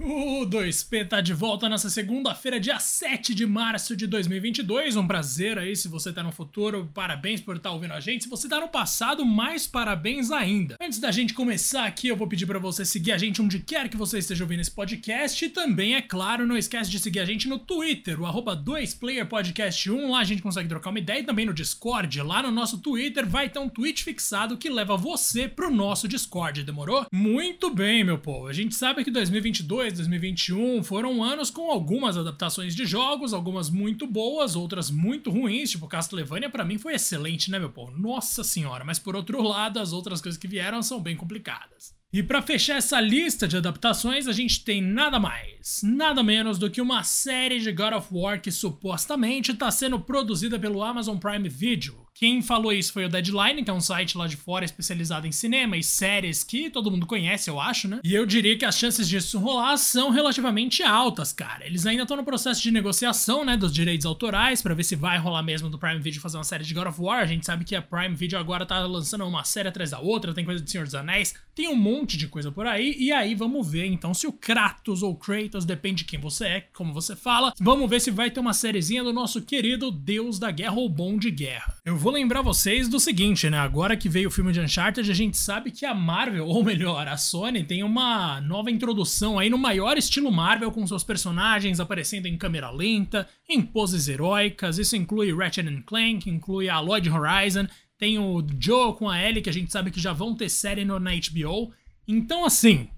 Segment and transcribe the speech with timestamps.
[0.00, 4.96] O 2P tá de volta nessa segunda-feira, dia 7 de março de 2022.
[4.96, 6.90] Um prazer aí se você tá no futuro.
[6.92, 8.24] Parabéns por estar tá ouvindo a gente.
[8.24, 10.76] Se você tá no passado, mais parabéns ainda.
[10.80, 13.88] Antes da gente começar aqui, eu vou pedir para você seguir a gente onde quer
[13.88, 15.44] que você esteja ouvindo esse podcast.
[15.44, 20.10] E também, é claro, não esquece de seguir a gente no Twitter, o arroba 2playerpodcast1.
[20.10, 21.20] Lá a gente consegue trocar uma ideia.
[21.20, 24.96] E também no Discord, lá no nosso Twitter, vai ter um tweet fixado que leva
[24.96, 26.64] você pro nosso Discord.
[26.64, 27.06] Demorou?
[27.12, 28.48] Muito bem, meu povo.
[28.48, 33.68] A gente sabe que 2022 2022, 2021 foram anos com algumas adaptações de jogos, algumas
[33.68, 37.92] muito boas, outras muito ruins, tipo Castlevania para mim foi excelente, né, meu povo?
[37.98, 41.94] Nossa senhora, mas por outro lado, as outras coisas que vieram são bem complicadas.
[42.12, 46.70] E para fechar essa lista de adaptações, a gente tem nada mais, nada menos do
[46.70, 51.48] que uma série de God of War que supostamente está sendo produzida pelo Amazon Prime
[51.48, 55.26] Video, quem falou isso foi o Deadline, que é um site lá de fora especializado
[55.26, 57.98] em cinema e séries que todo mundo conhece, eu acho, né?
[58.04, 61.66] E eu diria que as chances disso rolar são relativamente altas, cara.
[61.66, 65.18] Eles ainda estão no processo de negociação, né, dos direitos autorais para ver se vai
[65.18, 67.20] rolar mesmo do Prime Video fazer uma série de God of War.
[67.20, 70.32] A gente sabe que a Prime Video agora tá lançando uma série atrás da outra,
[70.32, 72.94] tem coisa de Senhor dos Anéis, tem um monte de coisa por aí.
[72.96, 76.60] E aí vamos ver então se o Kratos ou Kratos, depende de quem você é,
[76.72, 77.52] como você fala.
[77.60, 81.18] Vamos ver se vai ter uma sériezinha do nosso querido Deus da Guerra ou Bom
[81.18, 81.74] de Guerra.
[81.86, 83.58] Eu vou lembrar vocês do seguinte, né?
[83.58, 87.06] Agora que veio o filme de Uncharted, a gente sabe que a Marvel, ou melhor,
[87.06, 92.24] a Sony, tem uma nova introdução aí no maior estilo Marvel, com seus personagens aparecendo
[92.24, 94.78] em câmera lenta, em poses heróicas.
[94.78, 97.66] Isso inclui Ratchet Clank, inclui a Lloyd Horizon,
[97.98, 100.86] tem o Joe com a Ellie, que a gente sabe que já vão ter série
[100.86, 101.70] no, na HBO.
[102.08, 102.88] Então, assim,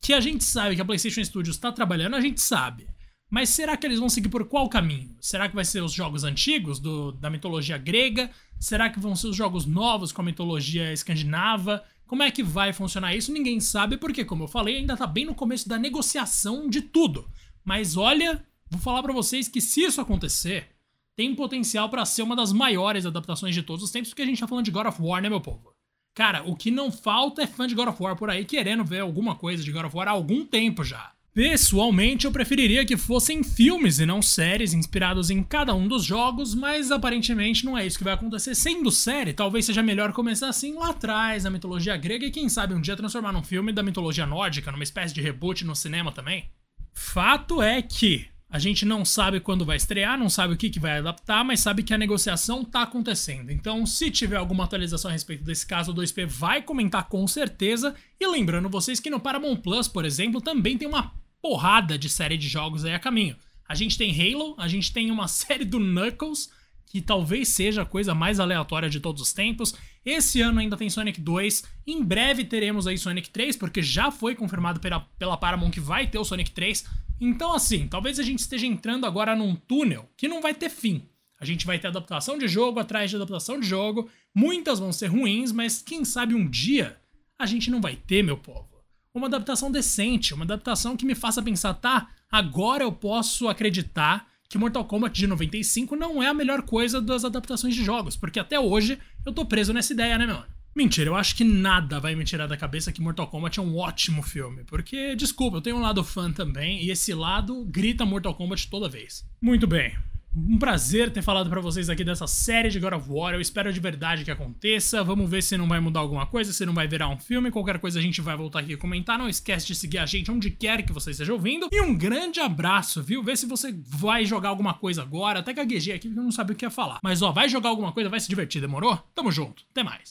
[0.00, 2.86] que a gente sabe que a PlayStation Studios está trabalhando, a gente sabe.
[3.32, 5.16] Mas será que eles vão seguir por qual caminho?
[5.18, 8.30] Será que vai ser os jogos antigos do, da mitologia grega?
[8.60, 11.82] Será que vão ser os jogos novos com a mitologia escandinava?
[12.06, 13.32] Como é que vai funcionar isso?
[13.32, 17.26] Ninguém sabe, porque, como eu falei, ainda tá bem no começo da negociação de tudo.
[17.64, 20.68] Mas olha, vou falar para vocês que se isso acontecer,
[21.16, 24.40] tem potencial para ser uma das maiores adaptações de todos os tempos, porque a gente
[24.40, 25.72] tá falando de God of War, né, meu povo?
[26.14, 29.00] Cara, o que não falta é fã de God of War por aí querendo ver
[29.00, 31.14] alguma coisa de God of War há algum tempo já.
[31.34, 36.54] Pessoalmente, eu preferiria que fossem filmes e não séries inspirados em cada um dos jogos,
[36.54, 38.54] mas aparentemente não é isso que vai acontecer.
[38.54, 42.74] Sendo série, talvez seja melhor começar assim lá atrás, na mitologia grega, e quem sabe
[42.74, 46.50] um dia transformar num filme da mitologia nórdica, numa espécie de reboot no cinema também.
[46.92, 50.78] Fato é que a gente não sabe quando vai estrear, não sabe o que, que
[50.78, 53.50] vai adaptar, mas sabe que a negociação tá acontecendo.
[53.50, 57.94] Então, se tiver alguma atualização a respeito desse caso, o 2P vai comentar com certeza.
[58.20, 62.38] E lembrando vocês que no Paramount Plus, por exemplo, também tem uma porrada de série
[62.38, 63.36] de jogos aí a caminho.
[63.68, 66.50] A gente tem Halo, a gente tem uma série do Knuckles,
[66.86, 69.74] que talvez seja a coisa mais aleatória de todos os tempos.
[70.04, 71.64] Esse ano ainda tem Sonic 2.
[71.86, 76.06] Em breve teremos aí Sonic 3, porque já foi confirmado pela, pela Paramount que vai
[76.06, 76.84] ter o Sonic 3.
[77.20, 81.08] Então, assim, talvez a gente esteja entrando agora num túnel que não vai ter fim.
[81.40, 84.08] A gente vai ter adaptação de jogo atrás de adaptação de jogo.
[84.34, 86.98] Muitas vão ser ruins, mas quem sabe um dia
[87.38, 88.71] a gente não vai ter, meu povo
[89.14, 94.58] uma adaptação decente, uma adaptação que me faça pensar, tá, agora eu posso acreditar que
[94.58, 98.58] Mortal Kombat de 95 não é a melhor coisa das adaptações de jogos, porque até
[98.58, 100.42] hoje eu tô preso nessa ideia, né, meu?
[100.74, 103.76] Mentira, eu acho que nada vai me tirar da cabeça que Mortal Kombat é um
[103.76, 108.34] ótimo filme, porque, desculpa, eu tenho um lado fã também, e esse lado grita Mortal
[108.34, 109.24] Kombat toda vez.
[109.40, 109.94] Muito bem,
[110.34, 113.34] um prazer ter falado para vocês aqui dessa série de God of War.
[113.34, 115.04] Eu espero de verdade que aconteça.
[115.04, 117.50] Vamos ver se não vai mudar alguma coisa, se não vai virar um filme.
[117.50, 119.18] Qualquer coisa a gente vai voltar aqui comentar.
[119.18, 121.68] Não esquece de seguir a gente onde quer que você esteja ouvindo.
[121.70, 123.22] E um grande abraço, viu?
[123.22, 125.40] Vê se você vai jogar alguma coisa agora.
[125.40, 127.00] Até gaguejei aqui porque eu não sabia o que ia falar.
[127.02, 128.96] Mas ó, vai jogar alguma coisa, vai se divertir, demorou?
[129.14, 129.64] Tamo junto.
[129.70, 130.10] Até mais.